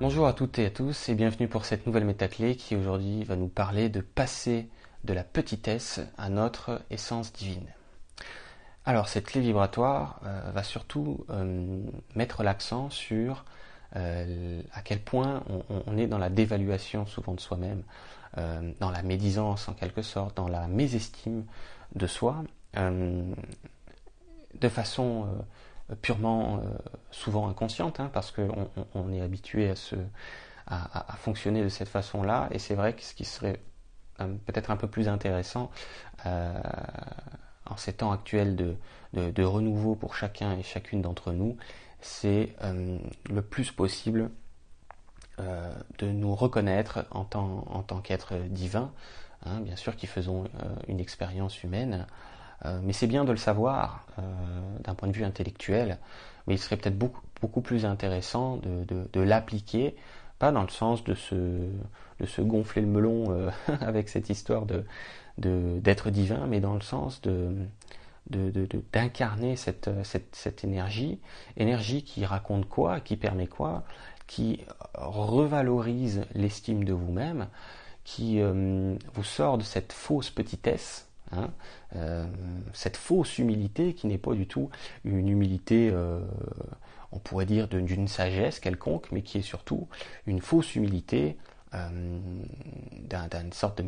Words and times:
Bonjour 0.00 0.28
à 0.28 0.32
toutes 0.32 0.60
et 0.60 0.66
à 0.66 0.70
tous 0.70 1.08
et 1.08 1.16
bienvenue 1.16 1.48
pour 1.48 1.64
cette 1.64 1.84
nouvelle 1.84 2.04
métaclé 2.04 2.54
qui 2.54 2.76
aujourd'hui 2.76 3.24
va 3.24 3.34
nous 3.34 3.48
parler 3.48 3.88
de 3.88 4.00
passer 4.00 4.68
de 5.02 5.12
la 5.12 5.24
petitesse 5.24 5.98
à 6.16 6.28
notre 6.28 6.82
essence 6.88 7.32
divine. 7.32 7.66
Alors 8.84 9.08
cette 9.08 9.26
clé 9.26 9.40
vibratoire 9.40 10.20
euh, 10.24 10.52
va 10.52 10.62
surtout 10.62 11.26
euh, 11.30 11.82
mettre 12.14 12.44
l'accent 12.44 12.90
sur 12.90 13.44
euh, 13.96 14.62
à 14.72 14.82
quel 14.82 15.00
point 15.00 15.42
on, 15.68 15.98
est 15.98 16.06
dans 16.06 16.18
la 16.18 16.30
dévaluation 16.30 17.04
souvent 17.04 17.34
de 17.34 17.40
soi-même, 17.40 17.82
dans 18.78 18.92
la 18.92 19.02
médisance 19.02 19.68
en 19.68 19.72
quelque 19.72 20.02
sorte, 20.02 20.36
dans 20.36 20.46
la 20.46 20.68
mésestime 20.68 21.44
de 21.96 22.06
soi, 22.06 22.44
de 22.76 23.34
façon 24.68 25.26
purement 26.02 26.60
souvent 27.10 27.48
inconsciente, 27.48 28.00
hein, 28.00 28.10
parce 28.12 28.30
qu'on 28.30 28.68
on 28.94 29.12
est 29.12 29.20
habitué 29.20 29.70
à, 29.70 29.76
se, 29.76 29.96
à, 30.66 31.16
fonctionner 31.18 31.62
de 31.62 31.68
cette 31.68 31.88
façon-là, 31.88 32.48
et 32.50 32.58
c'est 32.58 32.74
vrai 32.74 32.94
que 32.94 33.02
ce 33.02 33.14
qui 33.14 33.24
serait 33.24 33.60
peut-être 34.16 34.70
un 34.70 34.76
peu 34.76 34.88
plus 34.88 35.08
intéressant 35.08 35.70
en 37.68 37.76
ces 37.76 37.92
temps 37.92 38.12
actuels 38.12 38.56
de, 38.56 39.42
renouveau 39.42 39.94
pour 39.94 40.14
chacun 40.14 40.56
et 40.56 40.62
chacune 40.62 41.02
d'entre 41.02 41.32
nous, 41.32 41.56
c'est 42.00 42.54
euh, 42.62 42.98
le 43.28 43.42
plus 43.42 43.72
possible 43.72 44.30
euh, 45.40 45.72
de 45.98 46.06
nous 46.06 46.34
reconnaître 46.34 47.06
en 47.10 47.24
tant, 47.24 47.64
en 47.68 47.82
tant 47.82 48.00
qu'être 48.00 48.34
divin, 48.48 48.92
hein, 49.44 49.60
bien 49.60 49.76
sûr 49.76 49.96
qui 49.96 50.06
faisons 50.06 50.44
euh, 50.44 50.74
une 50.86 51.00
expérience 51.00 51.62
humaine, 51.62 52.06
mais 52.64 52.92
c'est 52.92 53.06
bien 53.06 53.24
de 53.24 53.30
le 53.30 53.36
savoir 53.36 54.04
d'un 54.84 54.94
point 54.94 55.08
de 55.08 55.12
vue 55.12 55.24
intellectuel, 55.24 55.98
mais 56.46 56.54
il 56.54 56.58
serait 56.58 56.76
peut-être 56.76 56.98
beaucoup, 56.98 57.22
beaucoup 57.40 57.60
plus 57.60 57.84
intéressant 57.84 58.56
de, 58.56 58.84
de, 59.12 59.20
l'appliquer, 59.20 59.94
pas 60.38 60.50
dans 60.50 60.62
le 60.62 60.68
sens 60.68 61.04
de 61.04 61.14
se, 61.14 61.34
de 61.34 62.26
se 62.26 62.42
gonfler 62.42 62.82
le 62.82 62.88
melon 62.88 63.50
avec 63.80 64.08
cette 64.08 64.28
histoire 64.28 64.66
de, 64.66 64.84
d'être 65.38 66.10
divin, 66.10 66.46
mais 66.48 66.60
dans 66.60 66.74
le 66.74 66.80
sens 66.80 67.20
de, 67.20 67.54
d'incarner 68.92 69.56
cette, 69.56 69.90
cette, 70.04 70.34
cette, 70.34 70.64
énergie, 70.64 71.20
énergie 71.56 72.02
qui 72.02 72.24
raconte 72.24 72.68
quoi, 72.68 73.00
qui 73.00 73.16
permet 73.16 73.46
quoi, 73.46 73.84
qui 74.26 74.60
revalorise 74.94 76.22
l'estime 76.34 76.84
de 76.84 76.92
vous-même, 76.92 77.48
qui 78.04 78.40
euh, 78.40 78.94
vous 79.14 79.24
sort 79.24 79.58
de 79.58 79.62
cette 79.62 79.92
fausse 79.92 80.30
petitesse, 80.30 81.07
hein, 81.32 81.50
euh, 81.96 82.26
cette 82.72 82.96
fausse 82.96 83.38
humilité 83.38 83.94
qui 83.94 84.06
n'est 84.06 84.18
pas 84.18 84.34
du 84.34 84.46
tout 84.46 84.70
une 85.04 85.28
humilité, 85.28 85.90
euh, 85.92 86.20
on 87.12 87.18
pourrait 87.18 87.46
dire, 87.46 87.68
d'une 87.68 88.08
sagesse 88.08 88.60
quelconque, 88.60 89.10
mais 89.12 89.22
qui 89.22 89.38
est 89.38 89.42
surtout 89.42 89.88
une 90.26 90.40
fausse 90.40 90.74
humilité 90.74 91.36
euh, 91.74 92.18
d'une 92.92 93.52
sorte 93.52 93.78
de 93.78 93.82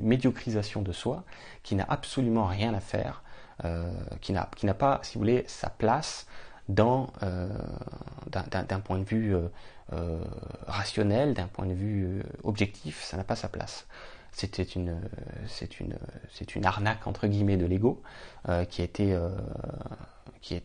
médiocrisation 0.00 0.82
de 0.82 0.92
soi 0.92 1.24
qui 1.62 1.74
n'a 1.74 1.86
absolument 1.88 2.46
rien 2.46 2.74
à 2.74 2.80
faire, 2.80 3.22
qui 4.20 4.32
n'a 4.32 4.74
pas, 4.74 5.00
si 5.02 5.14
vous 5.14 5.20
voulez, 5.20 5.44
sa 5.46 5.70
place 5.70 6.26
euh, 6.70 7.48
d'un 8.30 8.80
point 8.80 8.98
de 8.98 9.04
vue 9.04 9.34
rationnel, 10.66 11.34
d'un 11.34 11.46
point 11.46 11.66
de 11.66 11.74
vue 11.74 12.22
objectif, 12.42 13.02
ça 13.02 13.16
n'a 13.16 13.24
pas 13.24 13.36
sa 13.36 13.48
place. 13.48 13.86
C'était 14.32 14.64
une, 14.64 15.00
c'est 15.46 15.78
une, 15.80 16.66
arnaque 16.66 17.06
entre 17.06 17.28
guillemets 17.28 17.56
de 17.56 17.66
l'ego 17.66 18.02
qui 18.70 18.82
été, 18.82 19.16
qui 20.40 20.60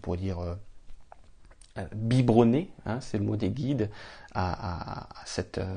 pour 0.00 0.16
dire 0.16 0.56
euh, 1.78 1.84
biberonné, 1.94 2.68
hein, 2.84 3.00
c'est 3.00 3.16
le 3.16 3.24
mot 3.24 3.36
des 3.36 3.50
guides, 3.50 3.90
à, 4.34 5.08
cette, 5.24 5.58
euh, 5.58 5.76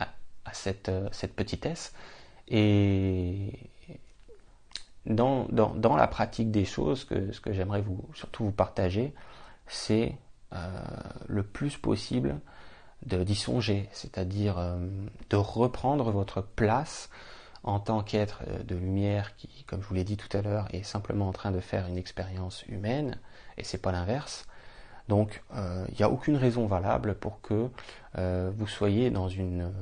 euh, 0.00 1.08
cette, 1.12 1.34
petitesse. 1.34 1.94
Et 2.48 3.52
dans, 5.06 5.48
la 5.96 6.06
pratique 6.06 6.50
des 6.50 6.64
choses, 6.64 7.04
que, 7.04 7.32
ce 7.32 7.40
que 7.40 7.52
j'aimerais 7.52 7.82
vous, 7.82 8.04
surtout 8.14 8.44
vous 8.44 8.52
partager, 8.52 9.14
c'est 9.66 10.16
le 11.28 11.42
plus 11.44 11.76
possible 11.76 12.40
d'y 13.06 13.36
songer, 13.36 13.88
c'est-à-dire 13.92 14.56
de 15.30 15.36
reprendre 15.36 16.10
votre 16.10 16.42
place 16.42 17.08
en 17.62 17.78
tant 17.78 18.02
qu'être 18.02 18.42
de 18.64 18.74
lumière 18.74 19.36
qui, 19.36 19.64
comme 19.66 19.80
je 19.80 19.86
vous 19.86 19.94
l'ai 19.94 20.04
dit 20.04 20.16
tout 20.16 20.34
à 20.36 20.42
l'heure, 20.42 20.66
est 20.72 20.82
simplement 20.82 21.28
en 21.28 21.32
train 21.32 21.52
de 21.52 21.60
faire 21.60 21.86
une 21.86 21.98
expérience 21.98 22.64
humaine, 22.66 23.18
et 23.58 23.64
c'est 23.64 23.78
pas 23.78 23.92
l'inverse, 23.92 24.46
donc 25.10 25.42
il 25.50 25.58
euh, 25.58 25.86
n'y 25.98 26.04
a 26.04 26.08
aucune 26.08 26.36
raison 26.36 26.66
valable 26.66 27.16
pour 27.16 27.40
que 27.40 27.68
euh, 28.16 28.52
vous 28.56 28.68
soyez 28.68 29.10
dans 29.10 29.28
une, 29.28 29.72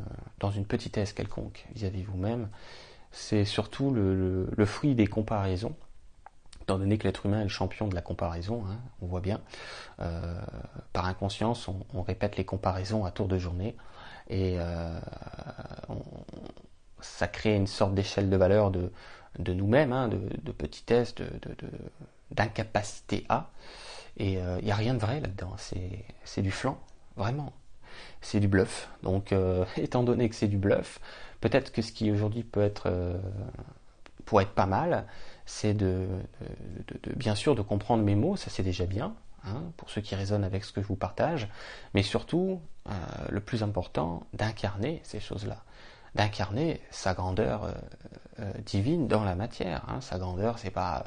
dans 0.41 0.51
une 0.51 0.65
petitesse 0.65 1.13
quelconque 1.13 1.67
vis-à-vis 1.75 2.03
vous-même. 2.03 2.49
C'est 3.11 3.45
surtout 3.45 3.91
le, 3.91 4.65
fruit 4.67 4.95
des 4.95 5.07
comparaisons, 5.07 5.75
étant 6.63 6.79
donné 6.79 6.99
que 6.99 7.05
l'être 7.05 7.27
humain 7.27 7.41
est 7.41 7.45
le 7.45 7.49
champion 7.49 7.89
de 7.89 7.95
la 7.95 8.03
comparaison, 8.03 8.65
hein, 8.69 8.79
on 9.01 9.07
voit 9.07 9.21
bien. 9.21 9.41
Euh, 10.01 10.41
par 10.93 11.07
inconscience, 11.07 11.69
on, 11.69 12.03
répète 12.03 12.37
les 12.37 12.45
comparaisons 12.45 13.05
à 13.05 13.11
tour 13.11 13.29
de 13.29 13.39
journée 13.39 13.77
et 14.29 14.59
ça 17.01 17.29
crée 17.29 17.55
une 17.55 17.67
sorte 17.67 17.95
d'échelle 17.95 18.31
de 18.31 18.37
valeur 18.37 18.71
de, 18.71 18.91
nous-mêmes, 19.53 19.93
hein, 19.93 20.09
de, 20.09 20.53
petitesse, 20.53 21.15
d'incapacité 22.31 23.25
à. 23.29 23.51
Et 24.17 24.33
il 24.33 24.39
euh, 24.39 24.61
n'y 24.63 24.73
a 24.73 24.75
rien 24.75 24.95
de 24.95 24.99
vrai 24.99 25.21
là-dedans, 25.21 25.55
c'est 25.59 26.43
du 26.43 26.51
flanc, 26.51 26.79
vraiment. 27.17 27.53
C'est 28.21 28.41
du 28.41 28.49
bluff. 28.49 28.89
Donc, 29.03 29.33
euh, 29.33 29.65
étant 29.77 30.03
donné 30.03 30.29
que 30.29 30.35
c'est 30.35 30.49
du 30.49 30.59
bluff, 30.59 31.01
peut-être 31.41 31.73
que 31.73 31.83
ce 31.83 31.93
qui 31.93 32.11
aujourd'hui 32.11 32.43
peut 32.43 32.63
être, 32.63 32.85
euh, 32.87 33.19
pour 34.25 34.41
être 34.41 34.53
pas 34.53 34.67
mal, 34.67 35.07
c'est 35.47 35.75
de, 35.75 36.07
bien 37.17 37.35
sûr 37.35 37.55
de 37.55 37.63
comprendre 37.63 38.03
mes 38.03 38.15
mots, 38.15 38.37
ça 38.37 38.51
c'est 38.51 38.63
déjà 38.63 38.87
bien, 38.87 39.15
hein, 39.45 39.63
pour 39.77 39.91
ceux 39.91 40.01
qui 40.01 40.15
résonnent 40.15 40.45
avec 40.45 40.65
ce 40.65 40.73
que 40.73 40.83
je 40.83 40.87
vous 40.87 40.97
partage, 40.97 41.49
mais 41.95 42.03
surtout, 42.03 42.61
le 43.31 43.41
plus 43.41 43.63
important, 43.63 44.27
d'incarner 44.33 45.01
ces 45.05 45.21
choses-là, 45.21 45.63
d'incarner 46.15 46.81
sa 46.91 47.15
grandeur 47.15 47.75
divine 48.65 49.09
dans 49.09 49.25
la 49.25 49.35
matière. 49.35 49.85
Hein. 49.89 50.01
Sa 50.01 50.19
grandeur, 50.19 50.59
c'est 50.59 50.71
pas 50.71 51.05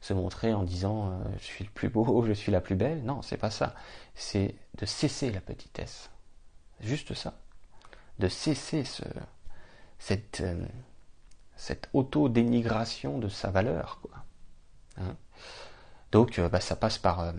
se 0.00 0.12
montrer 0.12 0.52
en 0.54 0.62
disant 0.62 1.10
euh, 1.10 1.24
je 1.38 1.44
suis 1.44 1.64
le 1.64 1.70
plus 1.70 1.88
beau, 1.88 2.24
je 2.26 2.32
suis 2.32 2.52
la 2.52 2.60
plus 2.60 2.76
belle. 2.76 3.02
Non, 3.04 3.22
c'est 3.22 3.36
pas 3.36 3.50
ça. 3.50 3.74
C'est 4.14 4.54
de 4.76 4.86
cesser 4.86 5.30
la 5.30 5.40
petitesse. 5.40 6.10
Juste 6.80 7.14
ça. 7.14 7.34
De 8.18 8.28
cesser 8.28 8.84
ce, 8.84 9.02
cette, 9.98 10.40
euh, 10.40 10.64
cette 11.56 11.88
auto-dénigration 11.92 13.18
de 13.18 13.28
sa 13.28 13.50
valeur. 13.50 14.00
Quoi. 14.02 14.24
Hein. 14.98 15.16
Donc 16.12 16.38
euh, 16.38 16.48
bah, 16.48 16.60
ça 16.60 16.76
passe 16.76 16.98
par, 16.98 17.32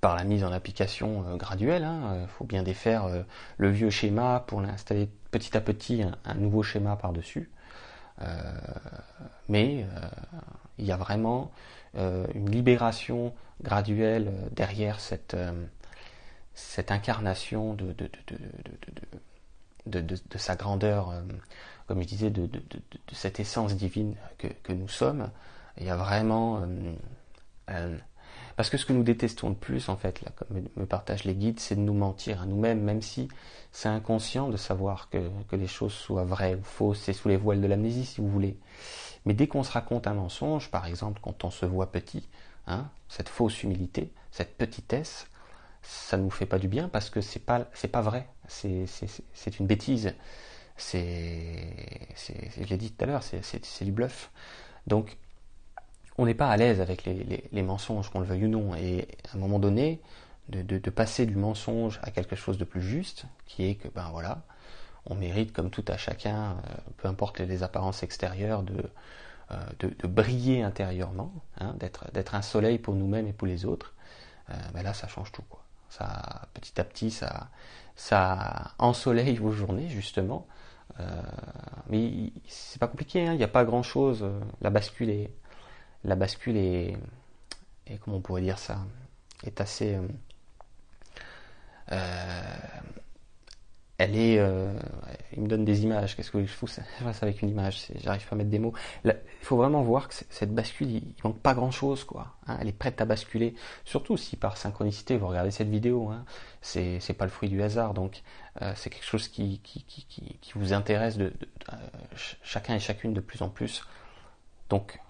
par 0.00 0.16
la 0.16 0.24
mise 0.24 0.44
en 0.44 0.52
application 0.52 1.36
graduelle. 1.36 1.82
Il 1.82 1.86
hein. 1.86 2.26
faut 2.28 2.44
bien 2.44 2.62
défaire 2.62 3.24
le 3.56 3.70
vieux 3.70 3.90
schéma 3.90 4.44
pour 4.46 4.60
l'installer 4.60 5.08
petit 5.30 5.56
à 5.56 5.60
petit 5.60 6.02
un 6.24 6.34
nouveau 6.34 6.62
schéma 6.62 6.96
par-dessus. 6.96 7.50
mais 9.48 9.86
il 10.78 10.84
y 10.84 10.92
a 10.92 10.96
vraiment 10.96 11.50
euh, 11.96 12.26
une 12.34 12.50
libération 12.50 13.34
graduelle 13.62 14.28
euh, 14.28 14.48
derrière 14.52 15.00
cette, 15.00 15.32
euh, 15.32 15.52
cette 16.52 16.90
incarnation 16.90 17.72
de, 17.72 17.94
sa 20.36 20.56
grandeur, 20.56 21.12
comme 21.86 22.02
je 22.02 22.06
disais, 22.06 22.30
de, 22.30 22.48
cette 23.12 23.40
essence 23.40 23.74
divine 23.74 24.14
que, 24.38 24.48
que, 24.62 24.72
nous 24.72 24.88
sommes. 24.88 25.30
Il 25.78 25.86
y 25.86 25.90
a 25.90 25.96
vraiment... 25.96 26.62
parce 28.56 28.70
que 28.70 28.76
ce 28.76 28.86
que 28.86 28.92
nous 28.92 29.02
détestons 29.02 29.50
le 29.50 29.54
plus, 29.54 29.88
en 29.88 29.96
fait, 29.96 30.22
là, 30.22 30.30
comme 30.36 30.62
me 30.76 30.86
partagent 30.86 31.24
les 31.24 31.34
guides, 31.34 31.60
c'est 31.60 31.76
de 31.76 31.80
nous 31.80 31.94
mentir 31.94 32.42
à 32.42 32.46
nous-mêmes, 32.46 32.80
même 32.80 33.02
si 33.02 33.28
c'est 33.72 33.88
inconscient 33.88 34.48
de 34.48 34.56
savoir 34.56 35.10
que, 35.10 35.30
que 35.48 35.56
les 35.56 35.66
choses 35.66 35.92
soient 35.92 36.24
vraies 36.24 36.54
ou 36.54 36.62
fausses, 36.62 37.00
c'est 37.00 37.12
sous 37.12 37.28
les 37.28 37.36
voiles 37.36 37.60
de 37.60 37.66
l'amnésie, 37.66 38.06
si 38.06 38.20
vous 38.20 38.28
voulez. 38.30 38.58
Mais 39.26 39.34
dès 39.34 39.48
qu'on 39.48 39.64
se 39.64 39.72
raconte 39.72 40.06
un 40.06 40.14
mensonge, 40.14 40.70
par 40.70 40.86
exemple 40.86 41.20
quand 41.20 41.44
on 41.44 41.50
se 41.50 41.66
voit 41.66 41.92
petit, 41.92 42.26
hein, 42.66 42.88
cette 43.08 43.28
fausse 43.28 43.62
humilité, 43.64 44.12
cette 44.30 44.56
petitesse, 44.56 45.26
ça 45.86 46.16
ne 46.16 46.22
nous 46.24 46.30
fait 46.30 46.46
pas 46.46 46.58
du 46.58 46.68
bien 46.68 46.88
parce 46.88 47.10
que 47.10 47.20
c'est 47.20 47.40
pas 47.40 47.66
c'est 47.72 47.88
pas 47.88 48.02
vrai, 48.02 48.28
c'est 48.48 49.58
une 49.58 49.66
bêtise, 49.66 50.14
c'est 50.76 52.08
je 52.16 52.64
l'ai 52.64 52.76
dit 52.76 52.90
tout 52.92 53.04
à 53.04 53.06
l'heure, 53.06 53.22
c'est 53.22 53.84
du 53.84 53.92
bluff. 53.92 54.30
Donc 54.86 55.16
on 56.18 56.26
n'est 56.26 56.34
pas 56.34 56.48
à 56.48 56.56
l'aise 56.56 56.80
avec 56.80 57.04
les, 57.04 57.62
mensonges, 57.62 58.10
qu'on 58.10 58.20
le 58.20 58.26
veuille 58.26 58.46
ou 58.46 58.48
non, 58.48 58.74
et 58.74 59.06
à 59.32 59.36
un 59.36 59.38
moment 59.38 59.58
donné, 59.58 60.00
de, 60.48 60.62
de, 60.62 60.90
passer 60.90 61.26
du 61.26 61.36
mensonge 61.36 62.00
à 62.02 62.10
quelque 62.10 62.36
chose 62.36 62.56
de 62.56 62.64
plus 62.64 62.82
juste, 62.82 63.26
qui 63.46 63.64
est 63.68 63.74
que 63.74 63.88
ben 63.88 64.08
voilà, 64.12 64.42
on 65.06 65.14
mérite 65.14 65.52
comme 65.52 65.70
tout 65.70 65.84
à 65.88 65.96
chacun, 65.96 66.52
euh, 66.52 66.74
peu 66.96 67.08
importe 67.08 67.40
les 67.40 67.62
apparences 67.62 68.02
extérieures, 68.02 68.62
de, 68.62 68.82
euh, 69.50 69.56
de, 69.80 70.06
briller 70.06 70.62
intérieurement, 70.62 71.32
hein, 71.58 71.74
d'être 71.78 72.34
un 72.34 72.42
soleil 72.42 72.78
pour 72.78 72.94
nous-mêmes 72.94 73.26
et 73.26 73.32
pour 73.32 73.46
les 73.46 73.64
autres, 73.64 73.94
euh, 74.50 74.54
ben 74.72 74.82
là 74.82 74.94
ça 74.94 75.08
change 75.08 75.32
tout. 75.32 75.44
Quoi. 75.50 75.62
Petit 76.54 76.80
à 76.80 76.84
petit, 76.84 77.10
ça, 77.10 78.74
ensoleille 78.78 79.36
vos 79.36 79.52
journées, 79.52 79.88
justement. 79.88 80.46
Euh, 81.00 81.22
mais 81.88 82.32
c'est 82.48 82.78
pas 82.78 82.88
compliqué, 82.88 83.26
hein, 83.26 83.32
il 83.32 83.38
n'y 83.38 83.44
a 83.44 83.48
pas 83.48 83.64
grand 83.64 83.82
chose. 83.82 84.24
La 84.60 84.70
bascule 84.70 85.10
est, 85.10 85.30
la 86.04 86.16
bascule 86.16 86.56
est, 86.56 86.96
et 87.86 87.98
comment 87.98 88.16
on 88.16 88.20
pourrait 88.20 88.42
dire 88.42 88.58
ça, 88.58 88.78
est 89.44 89.60
assez, 89.60 89.94
euh, 89.94 90.02
euh, 91.92 92.56
elle 93.98 94.16
est, 94.16 94.34
il 95.32 95.42
me 95.42 95.48
donne 95.48 95.64
des 95.64 95.84
images. 95.84 96.16
Qu'est-ce 96.16 96.30
que 96.30 96.44
je 96.44 96.52
fous 96.52 96.66
ça? 96.66 96.82
Avec 97.22 97.42
une 97.42 97.48
image 97.48 97.86
J'arrive 98.02 98.26
pas 98.26 98.34
à 98.34 98.38
mettre 98.38 98.50
des 98.50 98.58
mots. 98.58 98.74
il 99.04 99.14
faut 99.40 99.56
vraiment 99.56 99.82
voir 99.82 100.08
que 100.08 100.14
cette 100.28 100.54
bascule, 100.54 100.90
il, 100.90 101.14
manque 101.24 101.40
pas 101.40 101.54
grand 101.54 101.70
chose, 101.70 102.04
quoi. 102.04 102.36
Hein. 102.46 102.58
elle 102.60 102.68
est 102.68 102.72
prête 102.72 103.00
à 103.00 103.04
basculer. 103.04 103.54
Surtout 103.84 104.16
si 104.16 104.36
par 104.36 104.56
synchronicité 104.56 105.16
vous 105.16 105.28
regardez 105.28 105.50
cette 105.50 105.68
vidéo, 105.68 106.10
hein, 106.10 106.24
c'est 106.60 107.16
pas 107.16 107.24
le 107.24 107.30
fruit 107.30 107.48
du 107.48 107.62
hasard. 107.62 107.94
Donc 107.94 108.22
c'est 108.74 108.90
quelque 108.90 109.06
chose 109.06 109.28
qui, 109.28 109.60
vous 110.54 110.72
intéresse 110.72 111.16
de, 111.16 111.32
chacun 112.42 112.74
et 112.74 112.80
chacune 112.80 113.14
de 113.14 113.20
plus 113.20 113.42
en 113.42 113.48
plus. 113.48 113.82
Donc 114.68 115.00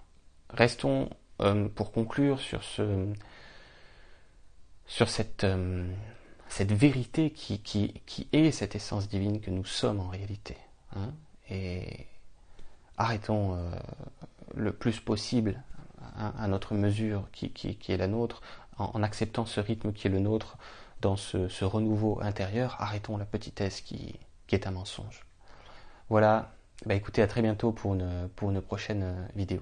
restons 0.49 1.09
euh, 1.41 1.67
pour 1.69 1.91
conclure 1.91 2.39
sur 2.39 2.63
ce 2.63 3.13
sur 4.87 5.09
cette 5.09 5.43
euh, 5.43 5.85
cette 6.49 6.71
vérité 6.71 7.31
qui, 7.31 7.61
est 8.31 8.51
cette 8.51 8.75
essence 8.75 9.07
divine 9.07 9.39
que 9.39 9.51
nous 9.51 9.65
sommes 9.65 9.99
en 9.99 10.07
réalité. 10.07 10.57
Hein, 10.95 11.13
et 11.49 12.07
arrêtons 12.97 13.55
euh, 13.55 13.71
le 14.55 14.71
plus 14.71 14.99
possible 14.99 15.61
hein, 16.17 16.33
à 16.37 16.47
notre 16.47 16.73
mesure 16.73 17.27
qui, 17.31 17.77
est 17.87 17.97
la 17.97 18.07
nôtre, 18.07 18.41
en, 18.77 19.03
acceptant 19.03 19.45
ce 19.45 19.59
rythme 19.59 19.91
qui 19.93 20.07
est 20.07 20.11
le 20.11 20.19
nôtre 20.19 20.57
dans 21.01 21.15
ce, 21.15 21.63
renouveau 21.63 22.19
intérieur, 22.21 22.75
arrêtons 22.79 23.17
la 23.17 23.25
petitesse 23.25 23.81
qui, 23.81 24.19
est 24.49 24.65
un 24.65 24.71
mensonge. 24.71 25.25
Voilà, 26.09 26.53
bah 26.85 26.95
écoutez, 26.95 27.21
à 27.21 27.27
très 27.27 27.41
bientôt 27.41 27.71
pour 27.71 27.93
une, 27.93 28.29
pour 28.35 28.49
une 28.49 28.61
prochaine 28.61 29.27
vidéo. 29.35 29.61